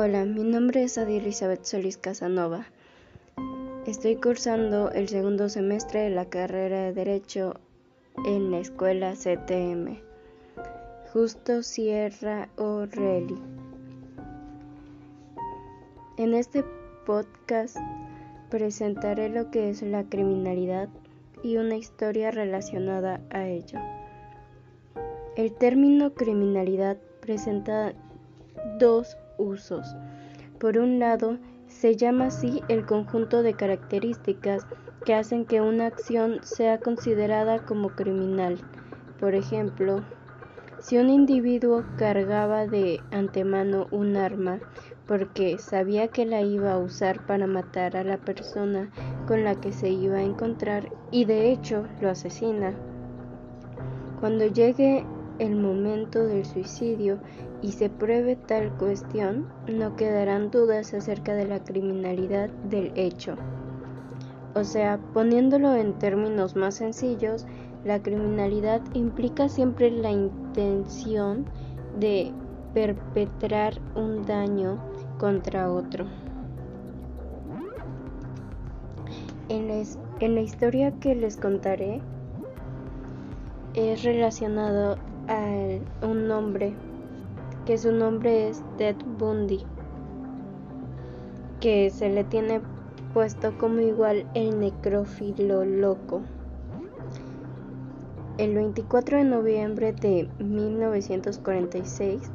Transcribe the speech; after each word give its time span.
Hola, 0.00 0.24
mi 0.24 0.44
nombre 0.44 0.84
es 0.84 0.96
Adi 0.96 1.16
Elizabeth 1.16 1.64
Solís 1.64 1.96
Casanova. 1.96 2.66
Estoy 3.84 4.14
cursando 4.14 4.92
el 4.92 5.08
segundo 5.08 5.48
semestre 5.48 6.02
de 6.02 6.10
la 6.10 6.26
carrera 6.26 6.82
de 6.82 6.92
Derecho 6.92 7.54
en 8.24 8.52
la 8.52 8.60
escuela 8.60 9.14
CTM. 9.14 9.98
Justo 11.12 11.64
Sierra 11.64 12.48
O'Reilly. 12.58 13.42
En 16.16 16.32
este 16.34 16.64
podcast 17.04 17.76
presentaré 18.50 19.28
lo 19.30 19.50
que 19.50 19.68
es 19.68 19.82
la 19.82 20.04
criminalidad 20.04 20.88
y 21.42 21.56
una 21.56 21.74
historia 21.74 22.30
relacionada 22.30 23.20
a 23.30 23.48
ello. 23.48 23.80
El 25.34 25.52
término 25.54 26.14
criminalidad 26.14 26.98
presenta 27.20 27.94
dos 28.78 29.17
usos. 29.38 29.96
Por 30.58 30.78
un 30.78 30.98
lado, 30.98 31.38
se 31.66 31.96
llama 31.96 32.26
así 32.26 32.62
el 32.68 32.84
conjunto 32.84 33.42
de 33.42 33.54
características 33.54 34.66
que 35.04 35.14
hacen 35.14 35.44
que 35.44 35.60
una 35.60 35.86
acción 35.86 36.40
sea 36.42 36.78
considerada 36.78 37.64
como 37.64 37.90
criminal. 37.90 38.58
Por 39.20 39.34
ejemplo, 39.34 40.02
si 40.80 40.98
un 40.98 41.10
individuo 41.10 41.84
cargaba 41.96 42.66
de 42.66 43.00
antemano 43.10 43.86
un 43.90 44.16
arma 44.16 44.60
porque 45.06 45.58
sabía 45.58 46.08
que 46.08 46.26
la 46.26 46.42
iba 46.42 46.72
a 46.72 46.78
usar 46.78 47.26
para 47.26 47.46
matar 47.46 47.96
a 47.96 48.04
la 48.04 48.18
persona 48.18 48.90
con 49.26 49.42
la 49.42 49.54
que 49.54 49.72
se 49.72 49.88
iba 49.88 50.18
a 50.18 50.22
encontrar 50.22 50.90
y 51.10 51.24
de 51.24 51.50
hecho 51.50 51.86
lo 52.00 52.10
asesina. 52.10 52.74
Cuando 54.20 54.46
llegue 54.46 55.04
el 55.38 55.56
momento 55.56 56.24
del 56.24 56.44
suicidio 56.44 57.18
y 57.62 57.72
se 57.72 57.90
pruebe 57.90 58.36
tal 58.36 58.70
cuestión, 58.76 59.46
no 59.66 59.96
quedarán 59.96 60.50
dudas 60.50 60.94
acerca 60.94 61.34
de 61.34 61.46
la 61.46 61.62
criminalidad 61.62 62.48
del 62.70 62.92
hecho. 62.96 63.36
O 64.54 64.64
sea, 64.64 64.98
poniéndolo 65.14 65.74
en 65.74 65.98
términos 65.98 66.56
más 66.56 66.76
sencillos, 66.76 67.46
la 67.84 68.02
criminalidad 68.02 68.82
implica 68.94 69.48
siempre 69.48 69.90
la 69.90 70.10
intención 70.10 71.46
de 71.98 72.32
perpetrar 72.74 73.80
un 73.94 74.24
daño 74.24 74.78
contra 75.18 75.70
otro. 75.70 76.06
En, 79.48 79.70
en 80.20 80.34
la 80.34 80.40
historia 80.40 80.92
que 81.00 81.14
les 81.14 81.36
contaré 81.36 82.00
es 83.74 84.02
relacionado 84.02 84.98
a 85.28 86.06
un 86.06 86.26
nombre, 86.26 86.74
que 87.66 87.78
su 87.78 87.92
nombre 87.92 88.48
es 88.48 88.62
Ted 88.78 88.96
Bundy, 89.18 89.64
que 91.60 91.90
se 91.90 92.08
le 92.08 92.24
tiene 92.24 92.60
puesto 93.12 93.56
como 93.58 93.80
igual 93.80 94.26
el 94.34 94.58
necrófilo 94.58 95.64
loco. 95.64 96.22
El 98.38 98.54
24 98.54 99.18
de 99.18 99.24
noviembre 99.24 99.92
de 99.92 100.28
1946 100.38 102.30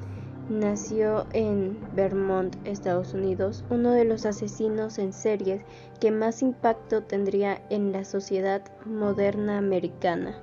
nació 0.49 1.25
en 1.31 1.77
Vermont, 1.95 2.55
Estados 2.65 3.13
Unidos, 3.13 3.63
uno 3.69 3.91
de 3.91 4.03
los 4.03 4.25
asesinos 4.25 4.99
en 4.99 5.13
series 5.13 5.63
que 5.99 6.11
más 6.11 6.41
impacto 6.41 7.03
tendría 7.03 7.61
en 7.69 7.91
la 7.91 8.03
sociedad 8.03 8.61
moderna 8.85 9.57
americana, 9.57 10.35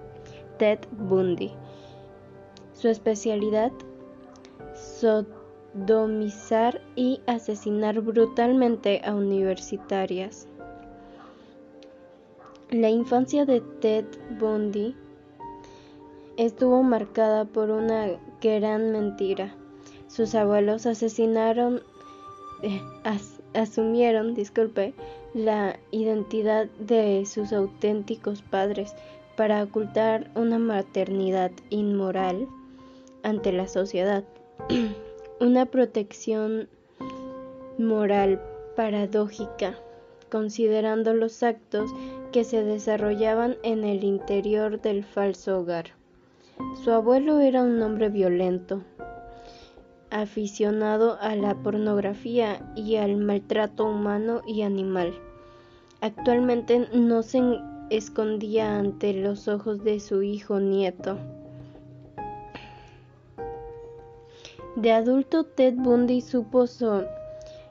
Ted 0.59 0.79
Bundy. 0.93 1.53
Su 2.81 2.89
especialidad, 2.89 3.73
sodomizar 5.75 6.81
y 6.97 7.21
asesinar 7.27 8.01
brutalmente 8.01 9.03
a 9.05 9.15
universitarias. 9.15 10.49
La 12.71 12.89
infancia 12.89 13.45
de 13.45 13.61
Ted 13.61 14.07
Bundy 14.39 14.97
estuvo 16.39 16.83
marcada 16.83 17.45
por 17.45 17.69
una 17.69 18.19
gran 18.41 18.93
mentira. 18.93 19.55
Sus 20.09 20.35
abuelos 20.35 20.87
asesinaron, 20.87 21.83
eh, 22.63 22.81
asumieron, 23.53 24.35
disculpe, 24.35 24.95
la 25.35 25.79
identidad 25.91 26.71
de 26.79 27.27
sus 27.27 27.53
auténticos 27.53 28.41
padres 28.41 28.95
para 29.37 29.63
ocultar 29.63 30.31
una 30.35 30.59
maternidad 30.59 31.51
inmoral 31.69 32.49
ante 33.23 33.53
la 33.53 33.69
sociedad. 33.69 34.25
Una 35.41 35.67
protección 35.67 36.69
moral 37.79 38.41
paradójica, 38.77 39.79
considerando 40.31 41.15
los 41.15 41.43
actos 41.43 41.91
que 42.33 42.45
se 42.45 42.63
desarrollaban 42.63 43.57
en 43.63 43.85
el 43.85 44.05
interior 44.05 44.81
del 44.81 45.05
falso 45.05 45.61
hogar. 45.61 45.87
Su 46.85 46.91
abuelo 46.93 47.41
era 47.41 47.63
un 47.63 47.81
hombre 47.83 48.11
violento, 48.11 48.83
aficionado 50.11 51.19
a 51.21 51.35
la 51.37 51.55
pornografía 51.55 52.73
y 52.77 52.97
al 52.97 53.17
maltrato 53.17 53.87
humano 53.87 54.43
y 54.47 54.63
animal. 54.63 55.15
Actualmente 56.01 56.89
no 56.93 57.23
se 57.23 57.41
escondía 57.91 58.79
ante 58.79 59.13
los 59.13 59.49
ojos 59.49 59.83
de 59.85 60.01
su 60.01 60.23
hijo 60.23 60.61
nieto. 60.61 61.19
De 64.77 64.93
adulto, 64.93 65.43
Ted 65.43 65.75
Bundy 65.75 66.21
supo 66.21 66.65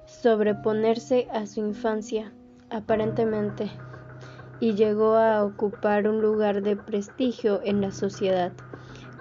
sobreponerse 0.06 1.30
a 1.32 1.46
su 1.46 1.62
infancia, 1.62 2.34
aparentemente, 2.70 3.72
y 4.60 4.74
llegó 4.74 5.16
a 5.16 5.46
ocupar 5.46 6.10
un 6.10 6.22
lugar 6.22 6.62
de 6.62 6.76
prestigio 6.76 7.62
en 7.64 7.80
la 7.80 7.92
sociedad. 7.92 8.52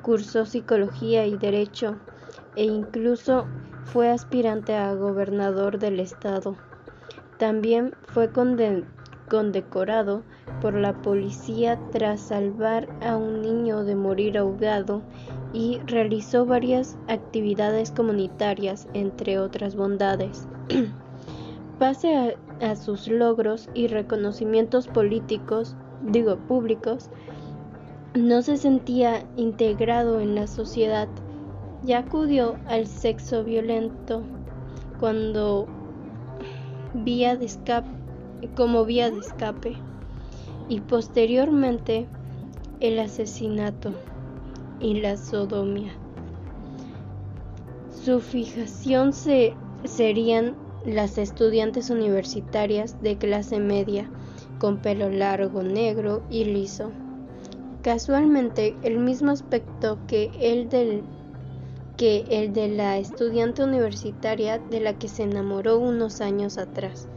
Cursó 0.02 0.44
psicología 0.44 1.26
y 1.26 1.36
derecho 1.38 1.96
e 2.56 2.64
incluso 2.64 3.46
fue 3.84 4.10
aspirante 4.10 4.74
a 4.74 4.92
gobernador 4.94 5.78
del 5.78 6.00
estado. 6.00 6.56
También 7.38 7.94
fue 8.08 8.32
condecorado 9.28 10.22
por 10.60 10.74
la 10.74 10.94
policía 11.02 11.78
tras 11.92 12.20
salvar 12.20 12.88
a 13.00 13.16
un 13.16 13.42
niño 13.42 13.84
de 13.84 13.94
morir 13.94 14.38
ahogado 14.38 15.02
y 15.52 15.78
realizó 15.86 16.46
varias 16.46 16.98
actividades 17.08 17.90
comunitarias, 17.90 18.88
entre 18.94 19.38
otras 19.38 19.76
bondades. 19.76 20.48
Pase 21.78 22.36
a, 22.60 22.76
sus 22.76 23.06
logros 23.08 23.68
y 23.72 23.86
reconocimientos 23.86 24.88
políticos, 24.88 25.76
digo 26.02 26.36
públicos, 26.36 27.08
no 28.14 28.42
se 28.42 28.56
sentía 28.56 29.24
integrado 29.36 30.20
en 30.20 30.34
la 30.34 30.48
sociedad 30.48 31.08
y 31.86 31.92
acudió 31.92 32.56
al 32.66 32.86
sexo 32.88 33.44
violento 33.44 34.22
cuando 34.98 35.68
vía 36.94 37.36
de 37.36 37.44
escape, 37.44 37.88
como 38.54 38.84
vía 38.84 39.10
de 39.10 39.18
escape 39.18 39.76
y 40.68 40.80
posteriormente 40.80 42.06
el 42.80 42.98
asesinato 42.98 43.92
y 44.80 45.00
la 45.00 45.16
sodomía. 45.16 45.92
Su 48.04 48.20
fijación 48.20 49.12
se, 49.12 49.54
serían 49.84 50.54
las 50.86 51.18
estudiantes 51.18 51.90
universitarias 51.90 53.02
de 53.02 53.18
clase 53.18 53.58
media 53.58 54.08
con 54.58 54.78
pelo 54.78 55.10
largo, 55.10 55.62
negro 55.62 56.22
y 56.30 56.44
liso. 56.44 56.90
Casualmente 57.82 58.76
el 58.82 58.98
mismo 58.98 59.30
aspecto 59.30 59.98
que 60.06 60.30
el 60.40 60.68
de 60.68 62.68
la 62.68 62.98
estudiante 62.98 63.62
universitaria 63.62 64.58
de 64.58 64.80
la 64.80 64.94
que 64.94 65.08
se 65.08 65.24
enamoró 65.24 65.78
unos 65.78 66.20
años 66.20 66.58
atrás. 66.58 67.08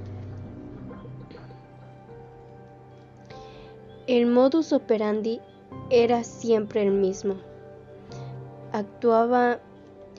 El 4.12 4.26
modus 4.26 4.74
operandi 4.74 5.40
era 5.90 6.26
siempre 6.26 6.82
el 6.82 6.92
mismo 6.92 7.38
actuaba 8.74 9.62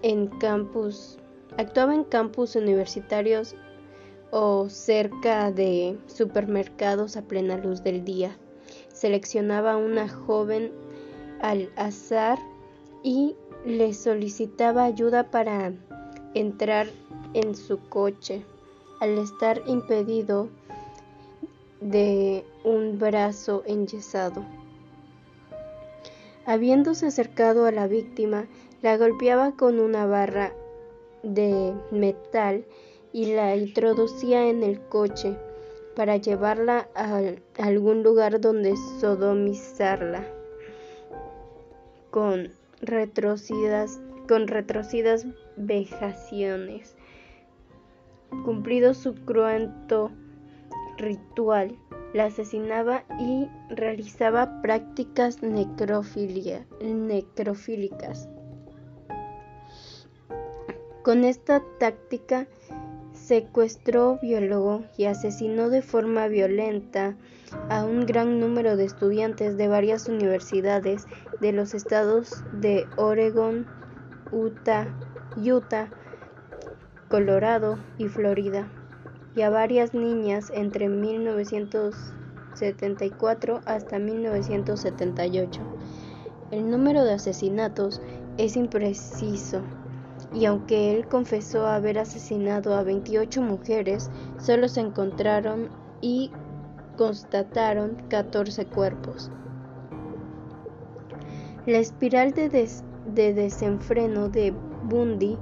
en 0.01 0.29
campus, 0.29 1.19
actuaba 1.59 1.95
en 1.95 2.05
campus 2.05 2.57
universitarios 2.57 3.55
o 4.31 4.71
cerca 4.71 5.53
de 5.53 5.99
supermercados 6.07 7.19
a 7.19 7.23
plena 7.29 7.59
luz 7.59 7.83
del 7.83 8.03
día. 8.03 8.35
Seleccionaba 8.95 9.73
a 9.73 9.77
una 9.77 10.09
joven 10.09 10.73
al 11.43 11.71
azar 11.77 12.39
y 13.03 13.37
le 13.67 13.93
solicitaba 13.93 14.85
ayuda 14.85 15.31
para 15.31 15.75
entrar 16.33 16.87
en 17.35 17.55
su 17.55 17.79
coche. 17.91 18.43
Al 19.01 19.19
estar 19.19 19.61
impedido 19.67 20.49
de 21.83 22.45
un 22.65 22.99
brazo 22.99 23.63
enyesado. 23.67 24.45
Habiéndose 26.47 27.07
acercado 27.07 27.67
a 27.67 27.73
la 27.73 27.87
víctima, 27.87 28.47
la 28.83 28.97
golpeaba 28.97 29.53
con 29.53 29.79
una 29.79 30.07
barra 30.07 30.53
de 31.23 31.75
metal 31.91 32.65
y 33.13 33.35
la 33.35 33.57
introducía 33.57 34.49
en 34.49 34.63
el 34.63 34.81
coche 34.81 35.37
para 35.95 36.17
llevarla 36.17 36.89
a 36.95 37.21
algún 37.59 38.03
lugar 38.03 38.41
donde 38.41 38.75
sodomizarla 39.01 40.27
con 42.11 42.53
retrocidas, 42.81 44.01
con 44.29 44.47
vejaciones. 45.57 46.97
Cumplido 48.45 48.95
su 48.95 49.15
cruento 49.15 50.11
ritual, 51.03 51.77
la 52.15 52.25
asesinaba 52.27 53.05
y 53.19 53.49
realizaba 53.69 54.63
prácticas 54.63 55.43
necrofílicas. 55.43 56.69
Con 61.03 61.25
esta 61.25 61.63
táctica 61.79 62.47
secuestró, 63.13 64.19
violó 64.23 64.85
y 64.97 65.07
asesinó 65.07 65.69
de 65.69 65.83
forma 65.83 66.29
violenta 66.29 67.17
a 67.69 67.85
un 67.85 68.07
gran 68.07 68.39
número 68.41 68.77
de 68.77 68.85
estudiantes 68.85 69.57
de 69.57 69.69
varias 69.69 70.09
universidades 70.09 71.07
de 71.41 71.53
los 71.53 71.75
estados 71.75 72.45
de 72.53 72.87
Oregon, 72.97 73.67
Utah, 74.31 74.87
Utah 75.37 75.91
Colorado 77.09 77.79
y 77.99 78.09
Florida 78.09 78.71
y 79.35 79.43
a 79.43 79.51
varias 79.51 79.95
niñas 79.95 80.53
entre 80.55 80.89
1974 80.89 83.61
hasta 83.65 83.99
1978. 83.99 85.61
El 86.51 86.71
número 86.71 87.05
de 87.05 87.15
asesinatos 87.15 88.01
es 88.37 88.57
impreciso 88.57 89.63
y 90.35 90.47
aunque 90.47 90.95
él 90.95 91.07
confesó 91.09 91.67
haber 91.67 91.99
asesinado 91.99 92.75
a 92.75 92.83
28 92.83 93.43
mujeres, 93.43 94.11
solo 94.39 94.69
se 94.69 94.81
encontraron 94.81 95.69
y 96.01 96.31
constataron 96.97 97.97
14 98.09 98.67
cuerpos. 98.67 99.31
La 101.67 101.79
espiral 101.79 102.33
de, 102.33 102.69
de 103.15 103.35
desenfreno 103.35 104.29
de 104.29 104.55
Bundy 104.85 105.39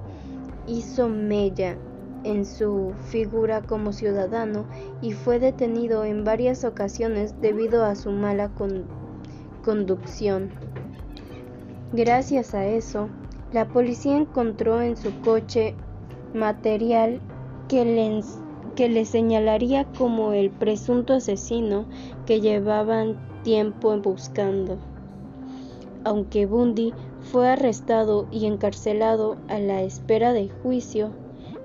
hizo 0.67 1.09
mella 1.09 1.77
en 2.25 2.45
su 2.45 2.93
figura 3.11 3.63
como 3.63 3.93
ciudadano 3.93 4.65
y 5.01 5.13
fue 5.13 5.39
detenido 5.39 6.05
en 6.05 6.25
varias 6.25 6.65
ocasiones 6.65 7.35
debido 7.41 7.85
a 7.85 7.95
su 7.95 8.11
mala 8.11 8.51
conducción. 9.63 10.51
Gracias 11.93 12.55
a 12.55 12.67
eso, 12.67 13.09
la 13.53 13.67
policía 13.69 14.17
encontró 14.17 14.81
en 14.81 14.97
su 14.97 15.11
coche 15.23 15.75
material 16.35 17.21
que 17.69 17.85
le, 18.89 19.05
señalaría 19.05 19.85
como 19.99 20.33
el 20.33 20.51
presunto 20.51 21.15
asesino 21.15 21.87
que 22.27 22.41
llevaban 22.41 23.19
tiempo 23.43 23.97
buscando. 23.99 24.79
Aunque 26.05 26.47
Bundy 26.47 26.95
fue 27.21 27.49
arrestado 27.49 28.27
y 28.31 28.47
encarcelado 28.47 29.37
a 29.49 29.59
la 29.59 29.83
espera 29.83 30.33
de 30.33 30.49
juicio, 30.49 31.11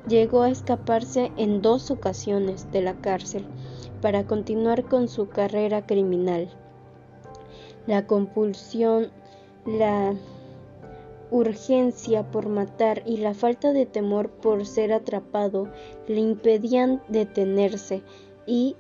llegó 0.07 0.42
a 0.42 0.50
escaparse 0.50 1.31
en 1.38 1.62
dos 1.62 1.92
ocasiones 1.92 2.72
de 2.72 2.81
la 2.81 2.94
cárcel 2.96 3.46
para 4.02 4.25
continuar 4.25 4.84
con 4.86 5.07
su 5.07 5.30
carrera 5.30 5.86
criminal. 5.86 6.50
La 7.88 8.07
compulsión, 8.07 9.12
la 9.66 10.16
urgencia 11.31 12.30
por 12.31 12.48
matar 12.48 13.04
y 13.06 13.18
la 13.18 13.34
falta 13.34 13.74
de 13.74 13.86
temor 13.86 14.30
por 14.30 14.66
ser 14.66 14.94
atrapado 14.94 15.69
le 16.07 16.19
impedían 16.19 17.02
detenerse 17.07 18.04
y, 18.46 18.75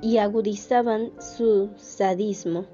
y 0.00 0.18
agudizaban 0.18 1.12
su 1.20 1.70
sadismo. 1.76 2.64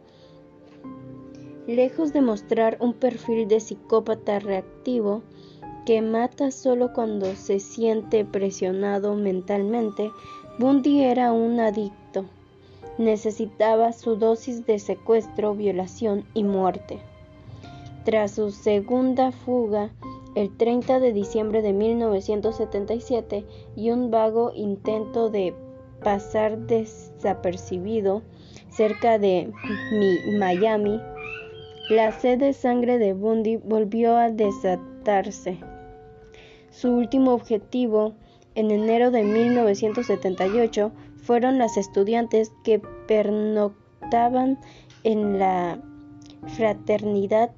Lejos 1.66 2.12
de 2.12 2.20
mostrar 2.20 2.76
un 2.80 2.92
perfil 2.92 3.48
de 3.48 3.58
psicópata 3.58 4.38
reactivo, 4.38 5.22
que 5.84 6.02
mata 6.02 6.50
solo 6.50 6.92
cuando 6.92 7.34
se 7.34 7.60
siente 7.60 8.24
presionado 8.24 9.14
mentalmente, 9.14 10.10
Bundy 10.58 11.02
era 11.02 11.32
un 11.32 11.60
adicto. 11.60 12.24
Necesitaba 12.96 13.92
su 13.92 14.16
dosis 14.16 14.66
de 14.66 14.78
secuestro, 14.78 15.54
violación 15.54 16.24
y 16.32 16.44
muerte. 16.44 17.00
Tras 18.04 18.32
su 18.32 18.50
segunda 18.50 19.32
fuga, 19.32 19.90
el 20.34 20.56
30 20.56 21.00
de 21.00 21.12
diciembre 21.12 21.62
de 21.62 21.72
1977, 21.72 23.44
y 23.76 23.90
un 23.90 24.10
vago 24.10 24.52
intento 24.54 25.30
de 25.30 25.54
pasar 26.02 26.58
desapercibido 26.66 28.22
cerca 28.70 29.18
de 29.18 29.50
Miami, 30.38 31.00
la 31.90 32.12
sed 32.12 32.38
de 32.38 32.52
sangre 32.52 32.98
de 32.98 33.12
Bundy 33.12 33.56
volvió 33.56 34.16
a 34.16 34.30
desatarse. 34.30 35.58
Su 36.74 36.92
último 36.92 37.32
objetivo 37.34 38.14
en 38.56 38.72
enero 38.72 39.12
de 39.12 39.22
1978 39.22 40.90
fueron 41.22 41.56
las 41.56 41.76
estudiantes 41.76 42.50
que 42.64 42.80
pernoctaban 43.06 44.58
en 45.04 45.38
la 45.38 45.80
fraternidad 46.56 47.52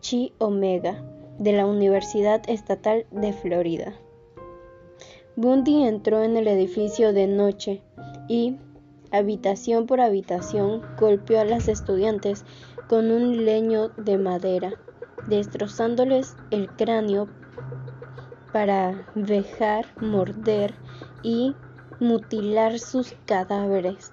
Chi 0.00 0.34
Omega 0.36 1.02
de 1.38 1.52
la 1.52 1.64
Universidad 1.64 2.42
Estatal 2.46 3.06
de 3.10 3.32
Florida. 3.32 3.94
Bundy 5.34 5.84
entró 5.84 6.22
en 6.22 6.36
el 6.36 6.46
edificio 6.46 7.14
de 7.14 7.26
noche 7.26 7.80
y, 8.28 8.56
habitación 9.10 9.86
por 9.86 10.02
habitación, 10.02 10.82
golpeó 11.00 11.40
a 11.40 11.46
las 11.46 11.68
estudiantes 11.68 12.44
con 12.86 13.10
un 13.12 13.46
leño 13.46 13.88
de 13.96 14.18
madera, 14.18 14.74
destrozándoles 15.26 16.36
el 16.50 16.68
cráneo 16.68 17.28
para 18.52 19.06
vejar, 19.14 19.86
morder 20.00 20.74
y 21.22 21.54
mutilar 22.00 22.78
sus 22.78 23.14
cadáveres. 23.26 24.12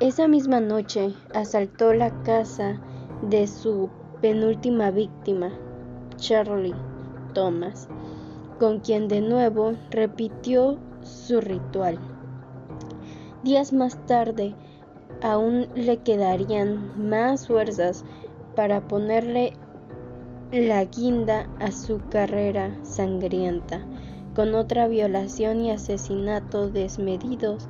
Esa 0.00 0.28
misma 0.28 0.60
noche 0.60 1.14
asaltó 1.34 1.92
la 1.92 2.10
casa 2.22 2.80
de 3.22 3.46
su 3.46 3.90
penúltima 4.20 4.90
víctima, 4.90 5.50
Charlie 6.16 6.74
Thomas, 7.34 7.88
con 8.58 8.80
quien 8.80 9.08
de 9.08 9.20
nuevo 9.20 9.72
repitió 9.90 10.78
su 11.02 11.40
ritual. 11.40 11.98
Días 13.42 13.72
más 13.72 14.06
tarde, 14.06 14.54
aún 15.22 15.68
le 15.74 15.98
quedarían 15.98 17.08
más 17.08 17.46
fuerzas 17.46 18.04
para 18.54 18.86
ponerle 18.86 19.54
la 20.52 20.84
guinda 20.84 21.46
a 21.60 21.70
su 21.70 22.00
carrera 22.08 22.76
sangrienta, 22.82 23.80
con 24.34 24.56
otra 24.56 24.88
violación 24.88 25.60
y 25.60 25.70
asesinato 25.70 26.70
desmedidos 26.70 27.68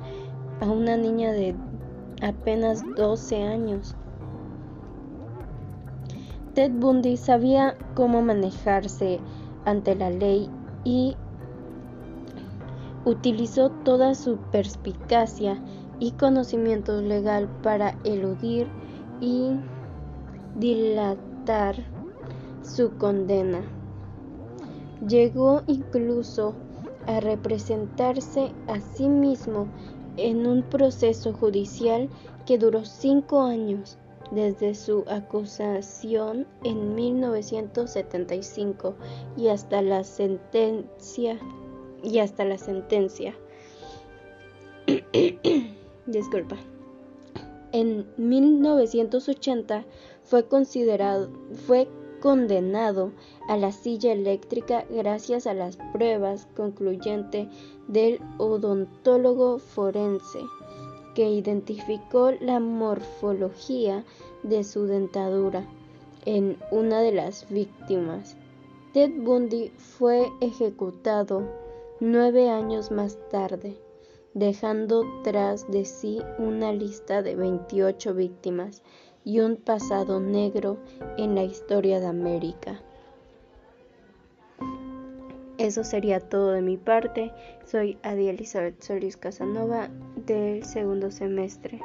a 0.61 0.65
una 0.65 0.97
niña 0.97 1.31
de 1.31 1.55
apenas 2.23 2.83
12 2.95 3.43
años. 3.43 3.95
Ted 6.55 6.71
Bundy 6.71 7.17
sabía 7.17 7.77
cómo 7.93 8.23
manejarse 8.23 9.19
ante 9.63 9.95
la 9.95 10.09
ley 10.09 10.49
y 10.83 11.15
utilizó 13.05 13.69
toda 13.69 14.15
su 14.15 14.37
perspicacia 14.51 15.61
y 15.99 16.11
conocimiento 16.11 16.99
legal 16.99 17.47
para 17.61 17.95
eludir 18.03 18.67
y 19.21 19.51
dilatar 20.55 22.00
su 22.63 22.97
condena. 22.97 23.61
Llegó 25.07 25.61
incluso 25.67 26.55
a 27.07 27.19
representarse 27.19 28.51
a 28.67 28.79
sí 28.79 29.09
mismo 29.09 29.67
en 30.17 30.45
un 30.45 30.63
proceso 30.63 31.33
judicial 31.33 32.09
que 32.45 32.57
duró 32.57 32.83
cinco 32.85 33.41
años 33.41 33.97
desde 34.31 34.75
su 34.75 35.03
acusación 35.07 36.47
en 36.63 36.95
1975 36.95 38.95
y 39.37 39.49
hasta 39.49 39.81
la 39.81 40.03
sentencia 40.03 41.37
y 42.03 42.19
hasta 42.19 42.45
la 42.45 42.57
sentencia. 42.57 43.35
Disculpa. 46.05 46.57
En 47.73 48.05
1980 48.17 49.85
fue 50.23 50.47
considerado 50.47 51.29
fue 51.67 51.87
condenado 52.21 53.11
a 53.49 53.57
la 53.57 53.73
silla 53.73 54.13
eléctrica 54.13 54.85
gracias 54.89 55.45
a 55.47 55.53
las 55.53 55.77
pruebas 55.91 56.47
concluyentes 56.55 57.49
del 57.87 58.21
odontólogo 58.37 59.59
forense 59.59 60.39
que 61.13 61.29
identificó 61.29 62.31
la 62.39 62.59
morfología 62.59 64.05
de 64.43 64.63
su 64.63 64.85
dentadura 64.85 65.67
en 66.25 66.57
una 66.71 67.01
de 67.01 67.11
las 67.11 67.49
víctimas. 67.49 68.37
Ted 68.93 69.11
Bundy 69.23 69.69
fue 69.77 70.31
ejecutado 70.39 71.43
nueve 71.99 72.49
años 72.49 72.91
más 72.91 73.17
tarde, 73.29 73.77
dejando 74.33 75.03
tras 75.23 75.69
de 75.69 75.85
sí 75.85 76.21
una 76.37 76.71
lista 76.71 77.21
de 77.21 77.35
28 77.35 78.13
víctimas 78.13 78.81
y 79.23 79.39
un 79.39 79.57
pasado 79.57 80.19
negro 80.19 80.77
en 81.17 81.35
la 81.35 81.43
historia 81.43 81.99
de 81.99 82.07
América. 82.07 82.81
Eso 85.57 85.83
sería 85.83 86.19
todo 86.19 86.51
de 86.51 86.61
mi 86.61 86.77
parte. 86.77 87.31
Soy 87.65 87.97
Adi 88.01 88.29
Elizabeth 88.29 88.81
Solis 88.81 89.15
Casanova 89.15 89.89
del 90.25 90.63
segundo 90.63 91.11
semestre. 91.11 91.79